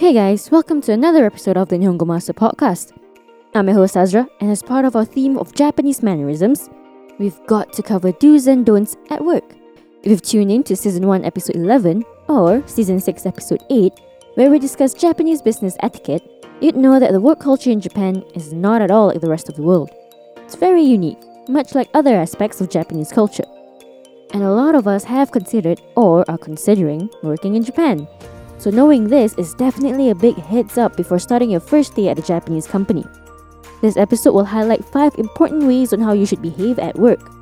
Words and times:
Hey 0.00 0.14
guys, 0.14 0.50
welcome 0.50 0.80
to 0.80 0.92
another 0.92 1.26
episode 1.26 1.58
of 1.58 1.68
the 1.68 1.76
Nihongo 1.76 2.06
Master 2.06 2.32
Podcast. 2.32 2.98
I'm 3.54 3.66
your 3.68 3.76
host 3.76 3.98
Azra, 3.98 4.26
and 4.40 4.50
as 4.50 4.62
part 4.62 4.86
of 4.86 4.96
our 4.96 5.04
theme 5.04 5.36
of 5.36 5.54
Japanese 5.54 6.02
mannerisms, 6.02 6.70
we've 7.18 7.38
got 7.46 7.74
to 7.74 7.82
cover 7.82 8.10
do's 8.12 8.46
and 8.46 8.64
don'ts 8.64 8.96
at 9.10 9.22
work. 9.22 9.44
If 10.02 10.10
you've 10.10 10.22
tuned 10.22 10.50
in 10.52 10.62
to 10.62 10.74
Season 10.74 11.06
1, 11.06 11.26
Episode 11.26 11.56
11, 11.56 12.02
or 12.30 12.66
Season 12.66 12.98
6, 12.98 13.26
Episode 13.26 13.62
8, 13.68 13.92
where 14.36 14.50
we 14.50 14.58
discuss 14.58 14.94
Japanese 14.94 15.42
business 15.42 15.76
etiquette, 15.80 16.46
you'd 16.62 16.76
know 16.76 16.98
that 16.98 17.12
the 17.12 17.20
work 17.20 17.38
culture 17.38 17.70
in 17.70 17.82
Japan 17.82 18.24
is 18.34 18.54
not 18.54 18.80
at 18.80 18.90
all 18.90 19.08
like 19.08 19.20
the 19.20 19.28
rest 19.28 19.50
of 19.50 19.56
the 19.56 19.62
world. 19.62 19.90
It's 20.38 20.54
very 20.54 20.80
unique, 20.82 21.22
much 21.46 21.74
like 21.74 21.90
other 21.92 22.16
aspects 22.16 22.62
of 22.62 22.70
Japanese 22.70 23.12
culture. 23.12 23.44
And 24.32 24.44
a 24.44 24.50
lot 24.50 24.74
of 24.74 24.88
us 24.88 25.04
have 25.04 25.30
considered 25.30 25.82
or 25.94 26.24
are 26.30 26.38
considering 26.38 27.10
working 27.22 27.54
in 27.54 27.62
Japan. 27.62 28.08
So 28.60 28.68
knowing 28.68 29.08
this 29.08 29.32
is 29.38 29.54
definitely 29.54 30.10
a 30.10 30.14
big 30.14 30.36
heads 30.36 30.76
up 30.76 30.94
before 30.94 31.18
starting 31.18 31.50
your 31.50 31.60
first 31.60 31.94
day 31.94 32.10
at 32.10 32.18
a 32.18 32.22
Japanese 32.22 32.66
company. 32.66 33.06
This 33.80 33.96
episode 33.96 34.34
will 34.34 34.44
highlight 34.44 34.84
5 34.84 35.14
important 35.14 35.62
ways 35.64 35.94
on 35.94 36.00
how 36.00 36.12
you 36.12 36.26
should 36.26 36.42
behave 36.42 36.78
at 36.78 36.98
work. 36.98 37.32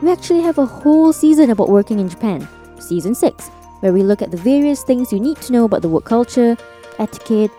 We 0.00 0.10
actually 0.10 0.40
have 0.40 0.56
a 0.56 0.64
whole 0.64 1.12
season 1.12 1.50
about 1.50 1.68
working 1.68 1.98
in 1.98 2.08
Japan, 2.08 2.48
season 2.80 3.14
6, 3.14 3.48
where 3.80 3.92
we 3.92 4.02
look 4.02 4.22
at 4.22 4.30
the 4.30 4.38
various 4.38 4.82
things 4.82 5.12
you 5.12 5.20
need 5.20 5.36
to 5.42 5.52
know 5.52 5.66
about 5.66 5.82
the 5.82 5.88
work 5.90 6.06
culture, 6.06 6.56
etiquette, 6.98 7.50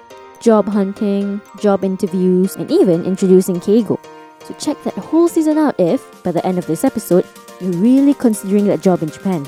job 0.42 0.68
hunting, 0.68 1.42
job 1.60 1.84
interviews, 1.84 2.56
and 2.56 2.72
even 2.72 3.06
introducing 3.06 3.58
Keigo. 3.58 4.00
So 4.46 4.56
check 4.56 4.82
that 4.82 4.96
whole 4.96 5.28
season 5.28 5.60
out 5.60 5.80
if, 5.80 6.24
by 6.24 6.32
the 6.32 6.44
end 6.44 6.58
of 6.58 6.66
this 6.66 6.84
episode, 6.84 7.28
you're 7.62 7.72
really 7.74 8.16
considering 8.16 8.66
that 8.66 8.82
job 8.82 9.04
in 9.04 9.12
Japan. 9.12 9.46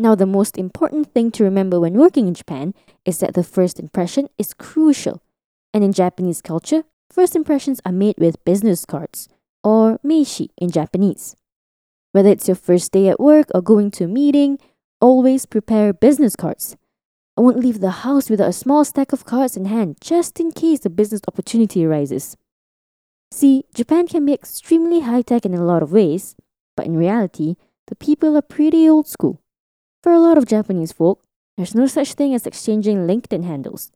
Now, 0.00 0.14
the 0.14 0.26
most 0.26 0.56
important 0.56 1.12
thing 1.12 1.32
to 1.32 1.42
remember 1.42 1.80
when 1.80 1.94
working 1.94 2.28
in 2.28 2.34
Japan 2.34 2.72
is 3.04 3.18
that 3.18 3.34
the 3.34 3.42
first 3.42 3.80
impression 3.80 4.28
is 4.38 4.54
crucial. 4.54 5.20
And 5.74 5.82
in 5.82 5.92
Japanese 5.92 6.40
culture, 6.40 6.84
first 7.10 7.34
impressions 7.34 7.80
are 7.84 7.90
made 7.90 8.14
with 8.16 8.44
business 8.44 8.84
cards, 8.84 9.28
or 9.64 9.98
meishi 10.06 10.50
in 10.56 10.70
Japanese. 10.70 11.34
Whether 12.12 12.28
it's 12.28 12.46
your 12.46 12.54
first 12.54 12.92
day 12.92 13.08
at 13.08 13.18
work 13.18 13.48
or 13.52 13.60
going 13.60 13.90
to 13.92 14.04
a 14.04 14.08
meeting, 14.08 14.60
always 15.00 15.46
prepare 15.46 15.92
business 15.92 16.36
cards. 16.36 16.76
I 17.36 17.40
won't 17.40 17.58
leave 17.58 17.80
the 17.80 18.06
house 18.06 18.30
without 18.30 18.50
a 18.50 18.52
small 18.52 18.84
stack 18.84 19.12
of 19.12 19.24
cards 19.24 19.56
in 19.56 19.64
hand 19.64 19.96
just 20.00 20.38
in 20.38 20.52
case 20.52 20.86
a 20.86 20.90
business 20.90 21.22
opportunity 21.26 21.84
arises. 21.84 22.36
See, 23.32 23.64
Japan 23.74 24.06
can 24.06 24.24
be 24.24 24.32
extremely 24.32 25.00
high 25.00 25.22
tech 25.22 25.44
in 25.44 25.54
a 25.54 25.64
lot 25.64 25.82
of 25.82 25.90
ways, 25.90 26.36
but 26.76 26.86
in 26.86 26.96
reality, 26.96 27.56
the 27.88 27.96
people 27.96 28.36
are 28.36 28.42
pretty 28.42 28.88
old 28.88 29.08
school. 29.08 29.40
For 30.02 30.12
a 30.12 30.20
lot 30.20 30.38
of 30.38 30.46
Japanese 30.46 30.92
folk, 30.92 31.24
there's 31.56 31.74
no 31.74 31.86
such 31.86 32.14
thing 32.14 32.32
as 32.34 32.46
exchanging 32.46 33.06
LinkedIn 33.06 33.44
handles. 33.44 33.90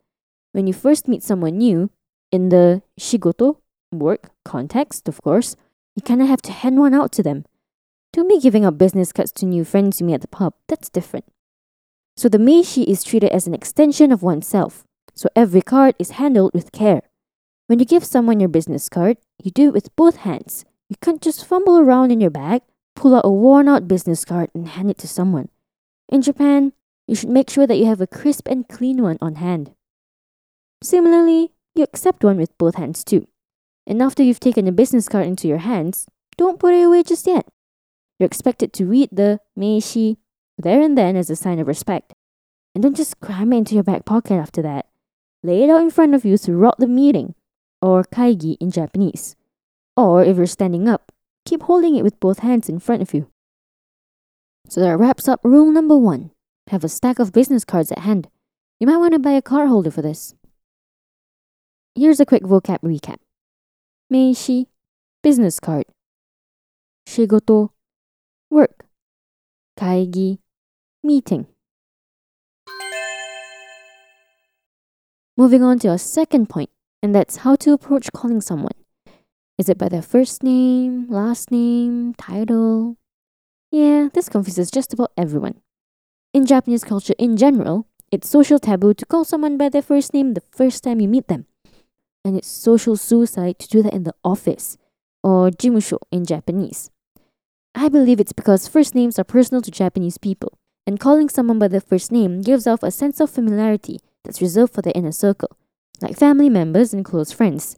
When 0.51 0.67
you 0.67 0.73
first 0.73 1.07
meet 1.07 1.23
someone 1.23 1.59
new, 1.59 1.91
in 2.33 2.49
the 2.49 2.83
shigoto, 2.99 3.59
work 3.93 4.31
context, 4.45 5.07
of 5.07 5.23
course, 5.23 5.55
you 5.95 6.03
kind 6.03 6.21
of 6.21 6.29
have 6.29 6.43
to 6.43 6.53
hand 6.53 6.79
one 6.79 6.95
out 6.95 7.13
to 7.13 7.23
them. 7.23 7.45
Don't 8.13 8.29
be 8.29 8.41
giving 8.41 8.65
out 8.65 8.79
business 8.79 9.13
cards 9.13 9.31
to 9.33 9.47
new 9.47 9.65
friends 9.65 10.01
you 10.01 10.07
meet 10.07 10.15
at 10.15 10.23
the 10.23 10.29
pub, 10.29 10.55
that's 10.69 10.89
different. 10.89 11.27
So 12.17 12.29
the 12.29 12.39
meishi 12.39 12.85
is 12.85 13.05
treated 13.05 13.31
as 13.31 13.47
an 13.47 13.55
extension 13.55 14.11
of 14.11 14.23
oneself, 14.23 14.85
so 15.15 15.29
every 15.37 15.63
card 15.63 15.95
is 15.99 16.13
handled 16.13 16.53
with 16.53 16.73
care. 16.73 17.03
When 17.69 17.79
you 17.79 17.85
give 17.85 18.05
someone 18.05 18.41
your 18.41 18.49
business 18.49 18.89
card, 18.89 19.19
you 19.43 19.51
do 19.51 19.69
it 19.69 19.73
with 19.73 19.95
both 19.95 20.17
hands. 20.17 20.65
You 20.89 20.97
can't 21.01 21.23
just 21.23 21.47
fumble 21.47 21.79
around 21.79 22.11
in 22.11 22.21
your 22.21 22.31
bag, 22.31 22.63
pull 22.97 23.15
out 23.15 23.25
a 23.25 23.31
worn 23.31 23.69
out 23.69 23.89
business 23.89 24.25
card, 24.25 24.51
and 24.53 24.69
hand 24.69 24.91
it 24.91 24.99
to 24.99 25.09
someone. 25.09 25.49
In 26.13 26.21
Japan, 26.21 26.75
you 27.09 27.15
should 27.15 27.31
make 27.31 27.49
sure 27.49 27.67
that 27.67 27.79
you 27.79 27.87
have 27.87 28.03
a 28.03 28.07
crisp 28.07 28.47
and 28.47 28.69
clean 28.69 29.03
one 29.03 29.17
on 29.23 29.37
hand. 29.37 29.73
Similarly, 30.83 31.53
you 31.75 31.83
accept 31.83 32.23
one 32.23 32.37
with 32.37 32.57
both 32.59 32.75
hands 32.75 33.03
too. 33.03 33.29
And 33.87 34.03
after 34.03 34.23
you've 34.23 34.39
taken 34.39 34.69
a 34.69 34.73
business 34.73 35.09
card 35.09 35.27
into 35.27 35.49
your 35.49 35.65
hands, 35.65 36.05
don't 36.37 36.61
put 36.61 36.75
it 36.75 36.83
away 36.83 37.03
just 37.03 37.27
yet. 37.27 37.47
You're 38.19 38.27
expected 38.27 38.75
to 38.75 38.85
read 38.85 39.09
the 39.11 39.41
meishi 39.59 40.19
there 40.59 40.83
and 40.83 40.99
then 40.99 41.17
as 41.17 41.31
a 41.31 41.35
sign 41.35 41.59
of 41.59 41.67
respect. 41.67 42.13
And 42.75 42.83
don't 42.83 42.97
just 42.97 43.21
cram 43.21 43.55
it 43.55 43.57
into 43.57 43.75
your 43.75 43.83
back 43.83 44.05
pocket 44.05 44.35
after 44.35 44.61
that. 44.61 44.89
Lay 45.43 45.63
it 45.63 45.71
out 45.71 45.81
in 45.81 45.91
front 45.91 46.15
of 46.15 46.27
you 46.27 46.37
throughout 46.37 46.79
the 46.79 46.87
meeting, 46.87 47.35
or 47.81 48.05
kaigi 48.05 48.59
in 48.61 48.71
Japanese. 48.71 49.35
Or 49.97 50.23
if 50.23 50.37
you're 50.37 50.45
standing 50.45 50.91
up, 50.91 51.11
keep 51.47 51.63
holding 51.63 51.97
it 51.97 52.05
with 52.05 52.21
both 52.21 52.41
hands 52.41 52.69
in 52.69 52.81
front 52.81 53.01
of 53.01 53.15
you. 53.15 53.32
So 54.73 54.81
that 54.81 54.97
wraps 54.97 55.29
up 55.29 55.41
rule 55.45 55.71
number 55.71 55.99
one. 55.99 56.31
Have 56.71 56.83
a 56.83 56.89
stack 56.89 57.19
of 57.19 57.31
business 57.31 57.63
cards 57.63 57.93
at 57.93 57.99
hand. 57.99 58.29
You 58.81 58.87
might 58.87 58.97
want 58.97 59.13
to 59.13 59.19
buy 59.19 59.33
a 59.33 59.43
card 59.43 59.69
holder 59.69 59.91
for 59.91 60.01
this. 60.01 60.35
Here's 61.95 62.21
a 62.21 62.25
quick 62.25 62.43
vocab 62.43 62.79
recap. 62.79 63.19
Meishi, 64.11 64.69
business 65.23 65.61
card. 65.61 65.85
Shigoto, 67.07 67.69
work. 68.49 68.87
Kaigi, 69.79 70.39
meeting. 71.05 71.49
Moving 75.37 75.63
on 75.63 75.81
to 75.81 75.89
our 75.89 75.99
second 75.99 76.49
point, 76.49 76.71
and 77.03 77.15
that's 77.15 77.45
how 77.45 77.57
to 77.57 77.75
approach 77.75 78.11
calling 78.15 78.41
someone. 78.41 78.73
Is 79.59 79.69
it 79.69 79.77
by 79.77 79.91
their 79.91 80.01
first 80.01 80.43
name, 80.43 81.11
last 81.11 81.51
name, 81.51 82.15
title, 82.15 82.97
yeah, 83.73 84.09
this 84.13 84.29
confuses 84.29 84.71
just 84.71 84.93
about 84.93 85.13
everyone. 85.17 85.61
In 86.35 86.45
Japanese 86.47 86.85
culture 86.85 87.15
in 87.19 87.39
general, 87.39 87.87
it's 88.11 88.29
social 88.29 88.59
taboo 88.59 88.93
to 88.93 89.07
call 89.07 89.25
someone 89.25 89.57
by 89.57 89.71
their 89.71 89.81
first 89.81 90.13
name 90.13 90.35
the 90.35 90.43
first 90.53 90.85
time 90.85 91.01
you 91.01 91.09
meet 91.09 91.29
them. 91.29 91.47
And 92.23 92.37
it's 92.37 92.49
social 92.49 92.97
suicide 92.97 93.59
to 93.59 93.69
do 93.69 93.83
that 93.83 93.95
in 93.95 94.05
the 94.05 94.15
office, 94.23 94.77
or 95.23 95.51
jimusho 95.51 95.99
in 96.11 96.27
Japanese. 96.27 96.91
I 97.75 97.89
believe 97.89 98.21
it's 98.21 98.35
because 98.35 98.69
first 98.69 98.95
names 98.95 99.19
are 99.19 99.25
personal 99.25 99.63
to 99.63 99.71
Japanese 99.71 100.19
people, 100.19 100.59
and 100.87 101.01
calling 101.01 101.31
someone 101.31 101.59
by 101.59 101.69
their 101.69 101.81
first 101.81 102.13
name 102.13 102.43
gives 102.43 102.67
off 102.67 102.83
a 102.83 102.91
sense 102.91 103.21
of 103.21 103.31
familiarity 103.31 104.01
that's 104.23 104.43
reserved 104.43 104.75
for 104.75 104.83
their 104.83 104.93
inner 104.95 105.13
circle, 105.13 105.57
like 106.03 106.19
family 106.19 106.51
members 106.51 106.93
and 106.93 107.07
close 107.07 107.33
friends. 107.33 107.77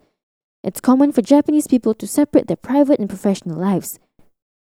It's 0.64 0.80
common 0.80 1.12
for 1.12 1.22
Japanese 1.22 1.68
people 1.68 1.94
to 1.94 2.06
separate 2.08 2.48
their 2.48 2.56
private 2.56 2.98
and 2.98 3.08
professional 3.08 3.60
lives, 3.60 4.00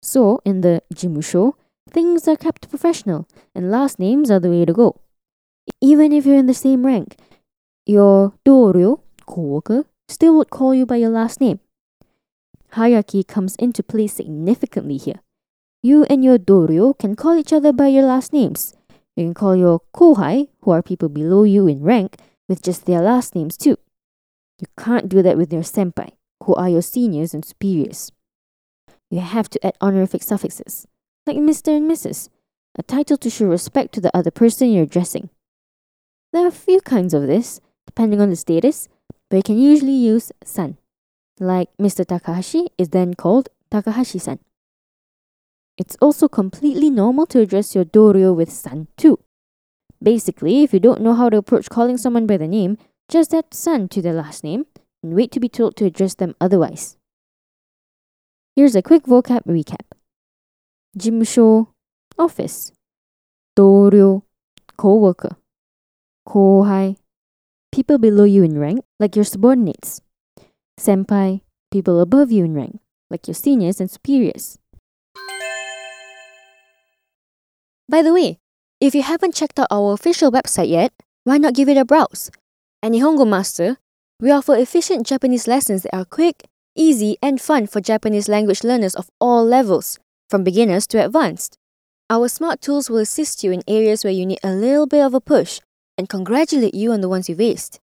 so, 0.08 0.40
in 0.46 0.62
the 0.62 0.82
jimusho, 0.94 1.54
things 1.90 2.30
are 2.30 2.38
kept 2.38 2.70
professional 2.70 3.28
and 3.54 3.70
last 3.70 4.00
names 4.00 4.32
are 4.32 4.40
the 4.40 4.50
way 4.50 4.64
to 4.64 4.72
go. 4.72 5.02
Even 5.82 6.14
if 6.14 6.26
you're 6.26 6.38
in 6.38 6.46
the 6.46 6.54
same 6.54 6.86
rank, 6.86 7.18
your 7.86 8.32
doryo, 8.46 9.02
co-worker, 9.26 9.84
still 10.08 10.38
would 10.38 10.50
call 10.50 10.74
you 10.74 10.86
by 10.86 10.96
your 10.96 11.10
last 11.10 11.42
name. 11.42 11.60
Hierarchy 12.72 13.22
comes 13.22 13.58
into 13.58 13.84
play 13.84 14.08
significantly 14.08 14.96
here. 14.96 15.20
You 15.84 16.06
and 16.06 16.24
your 16.24 16.38
doryo 16.38 16.98
can 16.98 17.18
call 17.18 17.38
each 17.38 17.52
other 17.52 17.74
by 17.74 17.88
your 17.88 18.04
last 18.04 18.32
names. 18.32 18.74
You 19.18 19.26
can 19.26 19.34
call 19.34 19.58
your 19.58 19.82
kohai, 19.94 20.48
who 20.62 20.72
are 20.72 20.82
people 20.82 21.10
below 21.10 21.44
you 21.44 21.68
in 21.68 21.84
rank, 21.84 22.16
with 22.48 22.62
just 22.62 22.86
their 22.86 23.02
last 23.02 23.36
names 23.36 23.58
too. 23.58 23.78
You 24.62 24.68
can't 24.80 25.10
do 25.10 25.22
that 25.22 25.38
with 25.38 25.52
your 25.52 25.64
senpai, 25.64 26.12
who 26.44 26.56
are 26.56 26.70
your 26.70 26.82
seniors 26.82 27.34
and 27.34 27.44
superiors 27.44 28.14
you 29.10 29.20
have 29.22 29.50
to 29.50 29.66
add 29.66 29.78
honorific 29.82 30.24
suffixes, 30.24 30.88
like 31.26 31.38
Mr. 31.38 31.76
and 31.76 31.90
Mrs., 31.90 32.30
a 32.78 32.84
title 32.84 33.18
to 33.18 33.30
show 33.30 33.46
respect 33.46 33.94
to 33.94 34.02
the 34.02 34.16
other 34.16 34.32
person 34.32 34.72
you're 34.72 34.84
addressing. 34.84 35.30
There 36.34 36.44
are 36.44 36.50
a 36.50 36.52
few 36.52 36.82
kinds 36.82 37.14
of 37.14 37.28
this, 37.28 37.60
depending 37.86 38.22
on 38.22 38.30
the 38.30 38.36
status, 38.36 38.88
but 39.30 39.38
you 39.38 39.44
can 39.44 39.58
usually 39.58 39.94
use 39.94 40.32
san. 40.44 40.78
Like 41.40 41.70
Mr. 41.78 42.06
Takahashi 42.06 42.68
is 42.78 42.90
then 42.90 43.14
called 43.14 43.50
Takahashi 43.72 44.20
san. 44.20 44.40
It's 45.78 45.98
also 46.02 46.28
completely 46.28 46.90
normal 46.90 47.26
to 47.28 47.40
address 47.40 47.76
your 47.76 47.86
doryo 47.86 48.36
with 48.36 48.52
san 48.52 48.88
too. 48.98 49.20
Basically, 50.02 50.64
if 50.64 50.74
you 50.74 50.80
don't 50.80 51.02
know 51.02 51.14
how 51.14 51.30
to 51.30 51.38
approach 51.38 51.70
calling 51.70 51.98
someone 51.98 52.28
by 52.28 52.38
the 52.38 52.48
name, 52.48 52.78
just 53.10 53.34
add 53.34 53.54
san 53.54 53.88
to 53.90 54.02
their 54.02 54.14
last 54.14 54.44
name 54.44 54.66
and 55.02 55.14
wait 55.16 55.32
to 55.32 55.40
be 55.40 55.50
told 55.50 55.76
to 55.78 55.86
address 55.86 56.16
them 56.16 56.36
otherwise. 56.42 56.97
Here's 58.58 58.74
a 58.74 58.82
quick 58.82 59.04
vocab 59.04 59.46
recap. 59.46 59.86
Jimusho, 60.98 61.68
office 62.18 62.72
doryo 63.56 64.24
co-worker 64.76 65.38
kohai 66.28 66.98
people 67.72 68.00
below 68.00 68.24
you 68.24 68.42
in 68.42 68.58
rank 68.58 68.82
like 69.00 69.16
your 69.16 69.26
subordinates 69.26 70.02
Sempai, 70.80 71.42
people 71.70 72.02
above 72.02 72.32
you 72.32 72.46
in 72.46 72.56
rank 72.56 72.82
like 73.12 73.28
your 73.28 73.36
seniors 73.36 73.80
and 73.80 73.92
superiors. 73.92 74.58
By 77.88 78.02
the 78.02 78.12
way, 78.12 78.40
if 78.82 78.96
you 78.96 79.04
haven't 79.04 79.36
checked 79.36 79.60
out 79.60 79.68
our 79.70 79.94
official 79.94 80.32
website 80.32 80.70
yet, 80.70 80.94
why 81.26 81.38
not 81.38 81.54
give 81.54 81.70
it 81.70 81.78
a 81.78 81.86
browse? 81.86 82.32
At 82.82 82.92
Nihongo 82.92 83.30
Master, 83.30 83.78
we 84.20 84.32
offer 84.32 84.56
efficient 84.58 85.06
Japanese 85.06 85.48
lessons 85.48 85.84
that 85.84 85.96
are 85.96 86.06
quick, 86.06 86.50
easy, 86.78 87.18
and 87.22 87.42
fun 87.42 87.68
for 87.68 87.82
Japanese 87.82 88.30
language 88.30 88.64
learners 88.64 88.96
of 88.96 89.10
all 89.20 89.44
levels, 89.44 90.00
from 90.30 90.44
beginners 90.44 90.88
to 90.88 91.04
advanced. 91.04 91.58
Our 92.10 92.30
smart 92.30 92.62
tools 92.62 92.90
will 92.90 93.00
assist 93.00 93.44
you 93.44 93.52
in 93.52 93.64
areas 93.68 94.04
where 94.04 94.14
you 94.14 94.26
need 94.26 94.40
a 94.44 94.52
little 94.52 94.88
bit 94.88 95.04
of 95.04 95.14
a 95.14 95.20
push 95.20 95.60
and 95.98 96.08
congratulate 96.08 96.74
you 96.74 96.94
on 96.94 97.02
the 97.02 97.10
ones 97.10 97.28
you've 97.28 97.40
aced. 97.40 97.80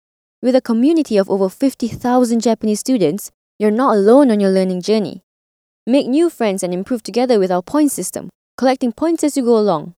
With 0.43 0.55
a 0.55 0.61
community 0.61 1.17
of 1.17 1.31
over 1.31 1.49
50,000 1.49 2.41
Japanese 2.41 2.81
students, 2.81 3.31
you're 3.59 3.71
not 3.71 3.95
alone 3.95 4.31
on 4.31 4.41
your 4.41 4.51
learning 4.51 4.83
journey. 4.83 5.23
Make 5.87 6.07
new 6.07 6.29
friends 6.29 6.63
and 6.63 6.75
improve 6.75 7.03
together 7.03 7.39
with 7.39 7.51
our 7.51 7.63
point 7.63 7.93
system, 7.93 8.29
collecting 8.59 8.93
points 8.93 9.25
as 9.25 9.37
you 9.37 9.45
go 9.45 9.57
along. 9.57 9.95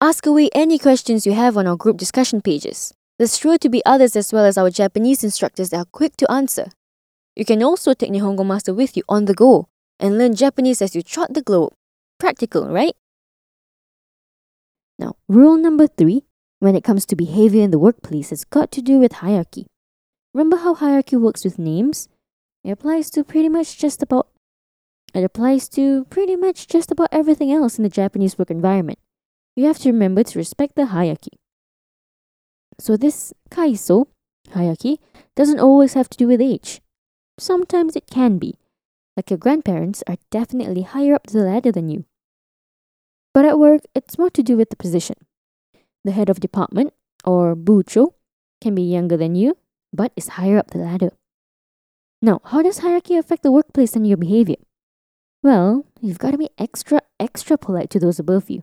Ask 0.00 0.26
away 0.26 0.50
any 0.54 0.78
questions 0.78 1.24
you 1.24 1.32
have 1.32 1.56
on 1.56 1.66
our 1.66 1.76
group 1.76 1.96
discussion 1.96 2.40
pages. 2.40 2.92
There's 3.18 3.38
sure 3.38 3.58
to 3.58 3.68
be 3.68 3.84
others 3.86 4.16
as 4.16 4.32
well 4.32 4.44
as 4.44 4.58
our 4.58 4.70
Japanese 4.70 5.24
instructors 5.24 5.70
that 5.70 5.78
are 5.78 5.84
quick 5.92 6.16
to 6.18 6.30
answer. 6.30 6.66
You 7.36 7.44
can 7.44 7.62
also 7.62 7.94
take 7.94 8.10
Nihongo 8.10 8.46
Master 8.46 8.72
with 8.72 8.96
you 8.96 9.02
on 9.08 9.24
the 9.24 9.34
go 9.34 9.68
and 9.98 10.18
learn 10.18 10.34
Japanese 10.34 10.80
as 10.80 10.94
you 10.94 11.02
trot 11.02 11.34
the 11.34 11.42
globe. 11.42 11.72
Practical, 12.18 12.68
right? 12.68 12.94
Now, 14.98 15.16
rule 15.28 15.56
number 15.56 15.86
three 15.86 16.24
when 16.60 16.76
it 16.76 16.84
comes 16.84 17.04
to 17.06 17.16
behavior 17.16 17.62
in 17.62 17.70
the 17.70 17.78
workplace 17.78 18.30
has 18.30 18.44
got 18.44 18.70
to 18.72 18.82
do 18.82 18.98
with 18.98 19.14
hierarchy. 19.14 19.66
Remember 20.32 20.56
how 20.56 20.74
hierarchy 20.74 21.16
works 21.16 21.44
with 21.44 21.58
names? 21.58 22.08
It 22.62 22.70
applies 22.70 23.10
to 23.10 23.24
pretty 23.24 23.48
much 23.48 23.78
just 23.78 24.02
about 24.02 24.28
it 25.14 25.22
applies 25.22 25.68
to 25.70 26.04
pretty 26.06 26.34
much 26.34 26.66
just 26.66 26.90
about 26.90 27.08
everything 27.12 27.52
else 27.52 27.78
in 27.78 27.84
the 27.84 27.88
Japanese 27.88 28.36
work 28.36 28.50
environment. 28.50 28.98
You 29.54 29.66
have 29.66 29.78
to 29.80 29.92
remember 29.92 30.24
to 30.24 30.38
respect 30.38 30.74
the 30.74 30.86
hierarchy. 30.86 31.38
So 32.80 32.96
this 32.96 33.32
kaiso 33.48 34.06
hierarchy 34.50 34.98
doesn't 35.36 35.60
always 35.60 35.94
have 35.94 36.10
to 36.10 36.18
do 36.18 36.26
with 36.26 36.40
age. 36.40 36.80
Sometimes 37.38 37.96
it 37.96 38.06
can 38.06 38.38
be. 38.38 38.54
Like 39.16 39.30
your 39.30 39.38
grandparents 39.38 40.02
are 40.06 40.16
definitely 40.30 40.82
higher 40.82 41.14
up 41.14 41.26
the 41.26 41.38
ladder 41.38 41.72
than 41.72 41.88
you. 41.88 42.04
But 43.32 43.44
at 43.44 43.58
work, 43.58 43.82
it's 43.94 44.18
more 44.18 44.30
to 44.30 44.42
do 44.42 44.56
with 44.56 44.70
the 44.70 44.76
position. 44.76 45.16
The 46.04 46.12
head 46.12 46.28
of 46.28 46.40
department, 46.40 46.92
or 47.24 47.56
bucho, 47.56 48.14
can 48.60 48.74
be 48.74 48.82
younger 48.82 49.16
than 49.16 49.34
you, 49.34 49.56
but 49.92 50.12
is 50.16 50.38
higher 50.38 50.58
up 50.58 50.70
the 50.70 50.78
ladder. 50.78 51.10
Now, 52.22 52.40
how 52.44 52.62
does 52.62 52.78
hierarchy 52.78 53.16
affect 53.16 53.42
the 53.42 53.52
workplace 53.52 53.96
and 53.96 54.06
your 54.06 54.16
behavior? 54.16 54.56
Well, 55.42 55.84
you've 56.00 56.18
got 56.18 56.30
to 56.30 56.38
be 56.38 56.50
extra, 56.58 57.00
extra 57.20 57.58
polite 57.58 57.90
to 57.90 57.98
those 57.98 58.18
above 58.18 58.48
you. 58.48 58.62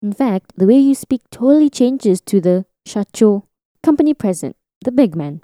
In 0.00 0.12
fact, 0.12 0.52
the 0.56 0.66
way 0.66 0.78
you 0.78 0.94
speak 0.94 1.22
totally 1.30 1.68
changes 1.68 2.20
to 2.22 2.40
the 2.40 2.64
shacho, 2.86 3.42
company 3.82 4.14
president, 4.14 4.56
the 4.84 4.92
big 4.92 5.14
man. 5.14 5.42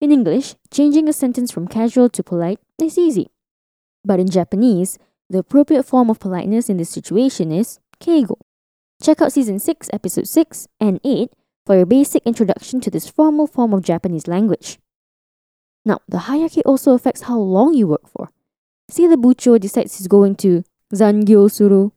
In 0.00 0.12
English, 0.12 0.54
changing 0.70 1.08
a 1.08 1.12
sentence 1.12 1.50
from 1.52 1.68
casual 1.68 2.08
to 2.08 2.22
polite 2.22 2.58
is 2.80 2.96
easy. 2.96 3.28
But 4.02 4.18
in 4.18 4.30
Japanese, 4.30 4.98
the 5.28 5.40
appropriate 5.40 5.82
form 5.82 6.08
of 6.08 6.18
politeness 6.18 6.70
in 6.70 6.78
this 6.78 6.88
situation 6.88 7.52
is 7.52 7.80
keigo. 8.00 8.40
Check 9.02 9.20
out 9.20 9.32
season 9.32 9.58
6, 9.58 9.90
episode 9.92 10.26
6 10.26 10.68
and 10.80 11.00
8 11.04 11.30
for 11.66 11.76
your 11.76 11.84
basic 11.84 12.22
introduction 12.24 12.80
to 12.80 12.90
this 12.90 13.10
formal 13.10 13.46
form 13.46 13.74
of 13.74 13.82
Japanese 13.82 14.26
language. 14.26 14.78
Now, 15.84 16.00
the 16.08 16.20
hierarchy 16.20 16.62
also 16.64 16.92
affects 16.92 17.22
how 17.22 17.38
long 17.38 17.74
you 17.74 17.86
work 17.86 18.08
for. 18.08 18.30
See 18.88 19.06
the 19.06 19.16
bucho 19.16 19.60
decides 19.60 19.98
he's 19.98 20.08
going 20.08 20.36
to 20.36 20.64
zangyo 20.94 21.50
suru, 21.50 21.90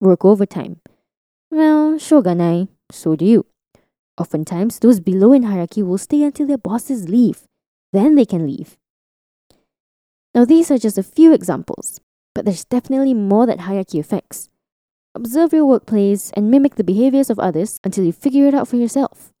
work 0.00 0.24
overtime. 0.24 0.80
Well, 1.50 1.94
shoganai, 1.98 2.68
so 2.92 3.16
do 3.16 3.24
you. 3.24 3.46
Oftentimes, 4.18 4.80
those 4.80 5.00
below 5.00 5.32
in 5.32 5.44
hierarchy 5.44 5.82
will 5.82 5.98
stay 5.98 6.22
until 6.22 6.46
their 6.46 6.58
bosses 6.58 7.08
leave. 7.08 7.44
Then 7.92 8.16
they 8.16 8.24
can 8.24 8.46
leave. 8.46 8.76
Now, 10.34 10.44
these 10.44 10.70
are 10.70 10.78
just 10.78 10.98
a 10.98 11.02
few 11.02 11.32
examples, 11.32 12.00
but 12.34 12.44
there's 12.44 12.64
definitely 12.64 13.14
more 13.14 13.46
that 13.46 13.60
hierarchy 13.60 13.98
affects. 13.98 14.48
Observe 15.14 15.52
your 15.52 15.64
workplace 15.64 16.30
and 16.34 16.50
mimic 16.50 16.74
the 16.74 16.84
behaviors 16.84 17.30
of 17.30 17.38
others 17.38 17.80
until 17.82 18.04
you 18.04 18.12
figure 18.12 18.46
it 18.46 18.54
out 18.54 18.68
for 18.68 18.76
yourself. 18.76 19.32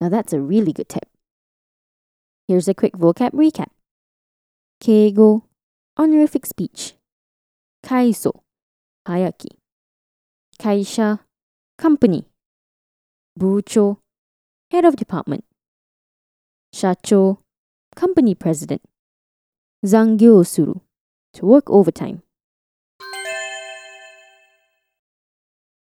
Now, 0.00 0.08
that's 0.08 0.32
a 0.32 0.40
really 0.40 0.72
good 0.72 0.88
tip. 0.88 1.08
Here's 2.46 2.68
a 2.68 2.74
quick 2.74 2.92
vocab 2.92 3.32
recap. 3.32 3.70
Keigo, 4.82 5.42
honorific 5.98 6.46
speech. 6.46 6.94
Kaiso, 7.84 8.40
hierarchy. 9.06 9.58
Kaisha, 10.60 11.20
company. 11.78 12.26
Bucho, 13.38 13.98
head 14.70 14.84
of 14.84 14.96
department. 14.96 15.44
Shacho, 16.74 17.38
company 17.94 18.34
president. 18.34 18.82
Zangyo 19.84 20.44
suru, 20.46 20.80
to 21.34 21.46
work 21.46 21.70
overtime. 21.70 22.22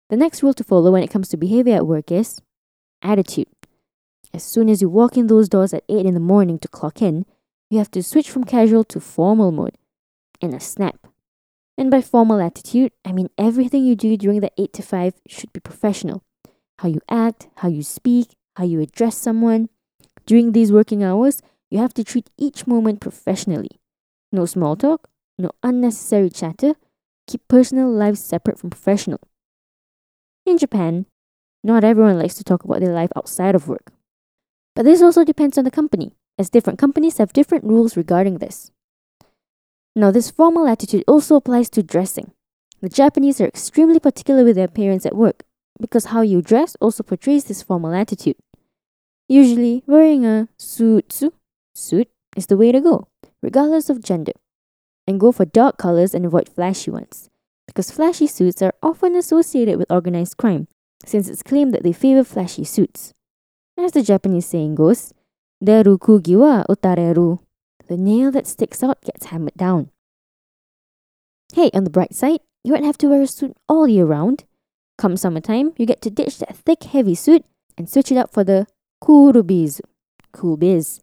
The 0.09 0.17
next 0.17 0.43
rule 0.43 0.55
to 0.55 0.65
follow 0.65 0.93
when 0.93 1.03
it 1.03 1.11
comes 1.11 1.29
to 1.31 1.37
behavior 1.37 1.75
at 1.75 1.87
work 1.87 2.11
is 2.13 2.41
attitude. 3.03 3.49
As 4.35 4.43
soon 4.43 4.69
as 4.69 4.81
you 4.81 4.89
walk 4.89 5.17
in 5.17 5.27
those 5.27 5.49
doors 5.49 5.75
at 5.75 5.85
8 5.89 6.07
in 6.07 6.15
the 6.15 6.21
morning 6.21 6.59
to 6.61 6.69
clock 6.69 7.03
in, 7.03 7.27
you 7.71 7.79
have 7.79 7.91
to 7.93 8.03
switch 8.03 8.31
from 8.31 8.45
casual 8.45 8.85
to 8.85 9.01
formal 9.01 9.53
mode 9.53 9.77
in 10.41 10.55
a 10.55 10.61
snap. 10.61 11.07
And 11.79 11.91
by 11.91 12.03
formal 12.03 12.41
attitude, 12.41 12.93
I 13.05 13.13
mean 13.13 13.31
everything 13.39 13.85
you 13.85 13.97
do 13.97 14.17
during 14.17 14.41
the 14.41 14.53
8 14.59 14.73
to 14.75 14.83
5 14.83 15.15
should 15.29 15.53
be 15.53 15.61
professional. 15.61 16.23
How 16.79 16.89
you 16.89 17.01
act, 17.11 17.49
how 17.57 17.69
you 17.69 17.83
speak, 17.83 18.37
how 18.57 18.65
you 18.65 18.81
address 18.81 19.17
someone. 19.17 19.69
During 20.27 20.53
these 20.53 20.73
working 20.73 21.03
hours, 21.03 21.43
you 21.71 21.79
have 21.79 21.95
to 21.95 22.05
treat 22.05 22.31
each 22.37 22.67
moment 22.67 23.01
professionally. 23.01 23.81
No 24.31 24.47
small 24.47 24.77
talk, 24.77 25.09
no 25.39 25.51
unnecessary 25.63 26.31
chatter. 26.31 26.75
Keep 27.27 27.49
personal 27.49 27.91
lives 27.91 28.23
separate 28.23 28.59
from 28.59 28.71
professional. 28.71 29.21
In 30.45 30.59
Japan, 30.59 31.07
not 31.65 31.85
everyone 31.85 32.19
likes 32.19 32.35
to 32.35 32.45
talk 32.45 32.65
about 32.65 32.81
their 32.81 32.93
life 32.93 33.11
outside 33.17 33.55
of 33.55 33.69
work. 33.69 33.93
But 34.75 34.85
this 34.85 35.03
also 35.03 35.25
depends 35.25 35.57
on 35.57 35.65
the 35.65 35.71
company, 35.71 36.13
as 36.39 36.51
different 36.51 36.79
companies 36.79 37.19
have 37.19 37.33
different 37.33 37.65
rules 37.65 37.97
regarding 37.97 38.39
this. 38.39 38.71
Now, 39.95 40.11
this 40.11 40.31
formal 40.31 40.67
attitude 40.67 41.05
also 41.07 41.37
applies 41.37 41.69
to 41.71 41.83
dressing. 41.83 42.33
The 42.81 42.89
Japanese 42.89 43.41
are 43.41 43.47
extremely 43.47 44.01
particular 44.01 44.43
with 44.43 44.57
their 44.57 44.65
appearance 44.65 45.07
at 45.07 45.15
work 45.15 45.45
because 45.82 46.06
how 46.06 46.23
you 46.23 46.40
dress 46.40 46.76
also 46.81 47.02
portrays 47.02 47.44
this 47.44 47.62
formal 47.62 47.93
attitude. 47.93 48.37
Usually, 49.29 49.82
wearing 49.87 50.25
a 50.25 50.49
suitsu 50.58 51.32
suit 51.75 52.08
is 52.37 52.46
the 52.46 52.56
way 52.56 52.70
to 52.70 52.81
go, 52.81 53.08
regardless 53.43 53.90
of 53.90 54.02
gender. 54.02 54.32
And 55.06 55.19
go 55.19 55.32
for 55.32 55.44
dark 55.44 55.79
colors 55.79 56.15
and 56.15 56.24
avoid 56.24 56.48
flashy 56.48 56.93
ones, 56.93 57.29
because 57.67 57.91
flashy 57.91 58.29
suits 58.29 58.62
are 58.62 58.74
often 58.82 59.17
associated 59.17 59.77
with 59.77 59.91
organized 59.91 60.36
crime, 60.36 60.69
since 61.05 61.29
it's 61.29 61.43
claimed 61.43 61.74
that 61.74 61.82
they 61.82 61.93
favor 61.93 62.22
flashy 62.22 62.65
suits. 62.65 63.12
As 63.77 63.93
the 63.93 64.03
Japanese 64.03 64.46
saying 64.46 64.77
goes, 64.77 65.12
Deru 65.62 65.98
kugi 65.98 66.36
wa 66.39 66.62
utareru. 66.69 67.41
The 67.89 67.96
nail 67.96 68.31
that 68.31 68.46
sticks 68.46 68.82
out 68.82 69.03
gets 69.03 69.27
hammered 69.27 69.56
down. 69.56 69.91
Hey, 71.53 71.70
on 71.74 71.84
the 71.84 71.91
bright 71.91 72.15
side, 72.15 72.41
you 72.62 72.72
won't 72.72 72.84
have 72.84 72.98
to 72.98 73.08
wear 73.08 73.22
a 73.22 73.27
suit 73.27 73.56
all 73.69 73.89
year 73.89 74.06
round. 74.06 74.44
Come 74.99 75.17
summertime, 75.17 75.72
you 75.77 75.87
get 75.87 76.03
to 76.03 76.11
ditch 76.11 76.39
that 76.39 76.56
thick, 76.56 76.84
heavy 76.84 77.15
suit 77.15 77.44
and 77.77 77.89
switch 77.89 78.13
it 78.13 78.17
up 78.17 78.32
for 78.32 78.44
the 78.44 78.67
kurubizu, 79.03 79.81
cool 80.32 80.56
biz. 80.56 81.01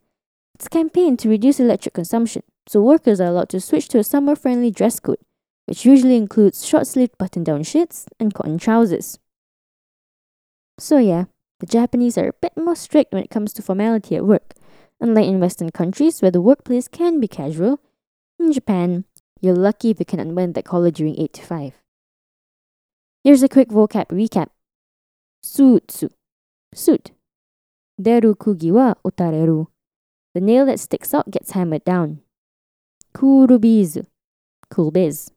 It's 0.54 0.66
a 0.66 0.70
campaign 0.70 1.16
to 1.18 1.28
reduce 1.28 1.60
electric 1.60 1.94
consumption, 1.94 2.42
so 2.66 2.82
workers 2.82 3.20
are 3.20 3.28
allowed 3.28 3.48
to 3.50 3.60
switch 3.60 3.88
to 3.88 3.98
a 3.98 4.04
summer-friendly 4.04 4.70
dress 4.70 5.00
code, 5.00 5.18
which 5.66 5.84
usually 5.84 6.16
includes 6.16 6.66
short-sleeved 6.66 7.16
button-down 7.18 7.62
shirts 7.62 8.06
and 8.18 8.32
cotton 8.34 8.58
trousers. 8.58 9.18
So 10.78 10.98
yeah, 10.98 11.24
the 11.58 11.66
Japanese 11.66 12.16
are 12.16 12.28
a 12.28 12.32
bit 12.40 12.52
more 12.56 12.76
strict 12.76 13.12
when 13.12 13.22
it 13.22 13.30
comes 13.30 13.52
to 13.54 13.62
formality 13.62 14.16
at 14.16 14.24
work. 14.24 14.54
Unlike 15.00 15.26
in 15.26 15.40
Western 15.40 15.70
countries 15.70 16.20
where 16.20 16.30
the 16.30 16.40
workplace 16.40 16.88
can 16.88 17.20
be 17.20 17.28
casual, 17.28 17.80
in 18.38 18.52
Japan, 18.52 19.04
you're 19.40 19.54
lucky 19.54 19.90
if 19.90 19.98
you 19.98 20.06
can 20.06 20.20
unwind 20.20 20.54
that 20.54 20.64
collar 20.64 20.90
during 20.90 21.18
8 21.18 21.32
to 21.34 21.42
5. 21.42 21.79
Here's 23.22 23.42
a 23.42 23.50
quick 23.50 23.68
vocab 23.68 24.06
recap. 24.08 24.48
Suutsu. 25.44 26.08
Suit. 26.74 27.10
Deru 28.00 28.34
kugi 28.34 28.72
wa 28.72 28.94
utareru. 29.04 29.66
The 30.32 30.40
nail 30.40 30.64
that 30.64 30.80
sticks 30.80 31.12
out 31.12 31.30
gets 31.30 31.50
hammered 31.50 31.84
down. 31.84 32.20
Kurubizu. 33.14 34.06
Cool 34.70 34.90
biz. 34.90 35.32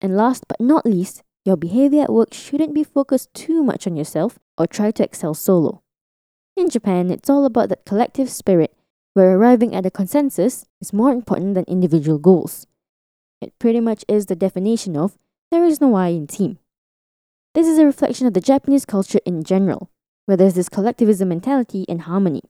And 0.00 0.16
last 0.16 0.48
but 0.48 0.58
not 0.58 0.86
least, 0.86 1.22
your 1.44 1.58
behavior 1.58 2.04
at 2.04 2.12
work 2.12 2.32
shouldn't 2.32 2.72
be 2.72 2.82
focused 2.82 3.34
too 3.34 3.62
much 3.62 3.86
on 3.86 3.94
yourself 3.94 4.38
or 4.56 4.66
try 4.66 4.90
to 4.90 5.04
excel 5.04 5.34
solo. 5.34 5.82
In 6.56 6.70
Japan, 6.70 7.10
it's 7.10 7.28
all 7.28 7.44
about 7.44 7.68
that 7.68 7.84
collective 7.84 8.30
spirit 8.30 8.74
where 9.12 9.36
arriving 9.36 9.74
at 9.74 9.84
a 9.84 9.90
consensus 9.90 10.64
is 10.80 10.94
more 10.94 11.12
important 11.12 11.52
than 11.52 11.64
individual 11.68 12.18
goals. 12.18 12.66
It 13.40 13.58
pretty 13.58 13.80
much 13.80 14.04
is 14.08 14.26
the 14.26 14.36
definition 14.36 14.96
of 14.96 15.16
there 15.50 15.64
is 15.64 15.80
no 15.80 15.94
I 15.94 16.08
in 16.08 16.26
team. 16.26 16.58
This 17.54 17.66
is 17.66 17.78
a 17.78 17.86
reflection 17.86 18.26
of 18.26 18.34
the 18.34 18.40
Japanese 18.40 18.84
culture 18.84 19.20
in 19.24 19.42
general, 19.42 19.90
where 20.26 20.36
there's 20.36 20.54
this 20.54 20.68
collectivism 20.68 21.28
mentality 21.28 21.84
and 21.88 22.02
harmony. 22.02 22.42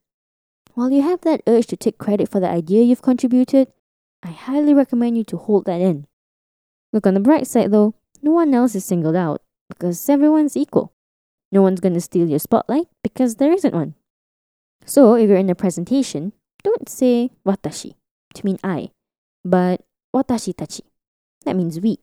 While 0.75 0.91
you 0.91 1.03
have 1.03 1.23
that 1.23 1.43
urge 1.47 1.67
to 1.69 1.77
take 1.77 1.99
credit 1.99 2.29
for 2.29 2.41
the 2.41 2.49
idea 2.49 2.83
you've 2.83 3.03
contributed, 3.03 3.73
I 4.23 4.29
highly 4.29 4.75
recommend 4.75 5.17
you 5.17 5.25
to 5.25 5.37
hold 5.37 5.65
that 5.65 5.81
in. 5.81 6.07
Look 6.93 7.07
on 7.07 7.15
the 7.15 7.21
bright 7.21 7.47
side 7.47 7.71
though, 7.71 7.95
no 8.21 8.33
one 8.33 8.53
else 8.53 8.75
is 8.75 8.85
singled 8.85 9.17
out 9.17 9.43
because 9.69 10.09
everyone's 10.09 10.57
equal. 10.57 10.93
No 11.53 11.63
one's 11.63 11.81
gonna 11.81 12.01
steal 12.01 12.29
your 12.29 12.39
spotlight 12.39 12.87
because 13.03 13.37
there 13.37 13.53
isn't 13.53 13.75
one. 13.75 13.95
So 14.85 15.15
if 15.15 15.29
you're 15.29 15.39
in 15.39 15.51
a 15.51 15.55
presentation, 15.55 16.33
don't 16.63 16.89
say 16.89 17.31
watashi 17.47 17.95
to 18.35 18.45
mean 18.45 18.59
I, 18.63 18.91
but 19.45 19.83
watashi 20.15 20.55
tachi. 20.55 20.83
That 21.45 21.57
means 21.57 21.81
we. 21.81 21.99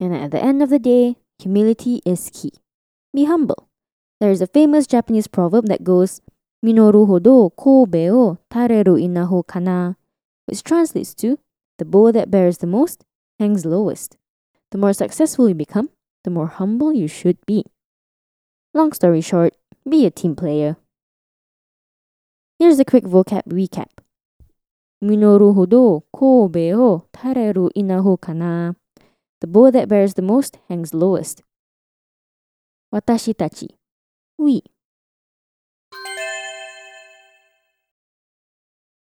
And 0.00 0.14
at 0.14 0.30
the 0.30 0.42
end 0.42 0.62
of 0.62 0.70
the 0.70 0.78
day, 0.78 1.16
humility 1.38 2.02
is 2.04 2.30
key. 2.32 2.52
Be 3.12 3.24
humble. 3.24 3.68
There 4.20 4.30
is 4.30 4.40
a 4.40 4.46
famous 4.46 4.86
Japanese 4.86 5.26
proverb 5.26 5.66
that 5.66 5.84
goes, 5.84 6.20
Minoru 6.64 7.06
hodo 7.06 7.50
kobe 7.56 8.10
o 8.10 8.38
tareru 8.50 8.96
inaho 8.98 9.46
kana, 9.46 9.96
which 10.46 10.62
translates 10.62 11.14
to, 11.14 11.38
the 11.78 11.84
bough 11.84 12.12
that 12.12 12.30
bears 12.30 12.58
the 12.58 12.66
most 12.66 13.04
hangs 13.38 13.64
lowest. 13.64 14.16
The 14.70 14.78
more 14.78 14.92
successful 14.92 15.48
you 15.48 15.54
become, 15.54 15.90
the 16.24 16.30
more 16.30 16.46
humble 16.46 16.92
you 16.92 17.06
should 17.06 17.38
be. 17.46 17.64
Long 18.72 18.92
story 18.92 19.20
short, 19.20 19.54
be 19.88 20.06
a 20.06 20.10
team 20.10 20.34
player. 20.34 20.76
Here's 22.58 22.78
a 22.78 22.84
quick 22.84 23.04
vocab 23.04 23.42
recap. 23.46 23.88
Minoru 25.04 25.52
hodo 25.54 26.02
kobe 26.12 26.74
o 26.74 27.04
tareru 27.12 27.68
inaho 27.76 28.18
kana. 28.18 28.74
The 29.42 29.46
bough 29.46 29.70
that 29.70 29.86
bears 29.86 30.14
the 30.14 30.22
most 30.22 30.56
hangs 30.68 30.94
lowest. 30.94 31.42
Watashi 32.90 33.34
tachi. 33.34 33.68
We. 34.38 34.62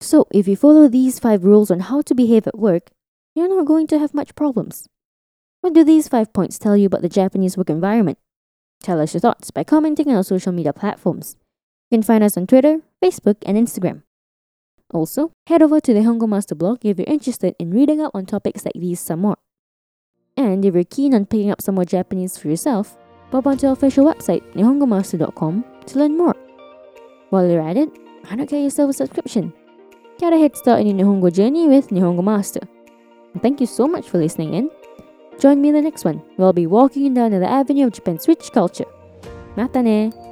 So, 0.01 0.29
if 0.33 0.47
you 0.47 0.55
follow 0.55 0.87
these 0.87 1.19
five 1.19 1.45
rules 1.45 1.71
on 1.71 1.81
how 1.81 2.03
to 2.03 2.15
behave 2.15 2.47
at 2.47 2.57
work, 2.57 2.91
you're 3.35 3.49
not 3.49 3.67
going 3.67 3.89
to 3.89 3.99
have 3.99 4.15
much 4.15 4.37
problems. 4.37 4.89
What 5.63 5.75
do 5.75 5.83
these 5.83 6.07
five 6.07 6.33
points 6.33 6.59
tell 6.59 6.77
you 6.77 6.87
about 6.87 7.03
the 7.03 7.09
Japanese 7.09 7.59
work 7.59 7.69
environment? 7.69 8.19
Tell 8.81 9.01
us 9.01 9.15
your 9.15 9.21
thoughts 9.21 9.51
by 9.51 9.65
commenting 9.65 10.09
on 10.09 10.15
our 10.15 10.23
social 10.23 10.53
media 10.53 10.73
platforms. 10.73 11.37
You 11.91 11.99
can 11.99 12.05
find 12.05 12.23
us 12.23 12.37
on 12.37 12.47
Twitter, 12.47 12.83
Facebook, 13.03 13.37
and 13.45 13.59
Instagram. 13.59 14.03
Also, 14.91 15.33
head 15.47 15.63
over 15.63 15.81
to 15.81 15.93
the 15.93 16.01
Nihongo 16.01 16.29
Master 16.29 16.55
blog 16.55 16.79
if 16.85 16.99
you're 16.99 17.07
interested 17.07 17.55
in 17.59 17.71
reading 17.71 18.01
up 18.01 18.13
on 18.15 18.25
topics 18.25 18.65
like 18.65 18.75
these 18.75 19.01
some 19.01 19.21
more. 19.21 19.37
And 20.37 20.65
if 20.65 20.75
you're 20.75 20.85
keen 20.85 21.15
on 21.15 21.27
picking 21.27 21.51
up 21.51 21.61
some 21.61 21.75
more 21.75 21.85
Japanese 21.85 22.39
for 22.39 22.49
yourself, 22.49 22.97
pop 23.31 23.47
onto 23.47 23.67
our 23.67 23.73
official 23.73 24.07
website, 24.07 24.43
nihongomaster.com, 24.55 25.65
to 25.87 25.99
learn 25.99 26.17
more. 26.17 26.35
While 27.31 27.51
you're 27.51 27.61
at 27.61 27.77
it, 27.77 27.91
why 28.23 28.37
not 28.37 28.49
get 28.49 28.63
yourself 28.63 28.91
a 28.91 28.93
subscription? 28.95 29.53
Get 30.19 30.33
a 30.33 30.39
head 30.39 30.57
start 30.57 30.81
in 30.81 30.87
your 30.87 31.07
Nihongo 31.07 31.33
journey 31.33 31.69
with 31.69 31.89
Nihongo 31.89 32.25
Master. 32.25 32.61
And 33.35 33.43
thank 33.43 33.61
you 33.61 33.67
so 33.67 33.87
much 33.87 34.09
for 34.09 34.19
listening 34.19 34.55
in. 34.55 34.71
Join 35.39 35.61
me 35.61 35.69
in 35.69 35.75
the 35.75 35.83
next 35.83 36.05
one, 36.05 36.19
where 36.37 36.47
I'll 36.47 36.53
be 36.53 36.67
walking 36.67 37.05
you 37.05 37.15
down 37.15 37.31
the 37.31 37.47
avenue 37.47 37.87
of 37.87 37.93
Japan's 37.93 38.27
rich 38.27 38.51
culture. 38.53 38.87
Mata 39.57 39.83
ne! 39.83 40.28